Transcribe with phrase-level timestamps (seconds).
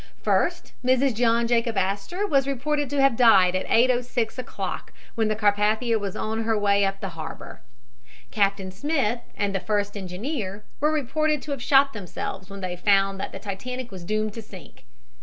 [0.23, 1.13] First, Mrs.
[1.13, 6.15] John Jacob Astor was reported to have died at 8.06 o'clock, when the Carpathia was
[6.15, 7.61] on her way up the harbor.
[8.31, 13.19] Captain Smith and the first engineer were reported to have shot themselves when they found
[13.19, 14.85] that the Titanic was doomed to sink.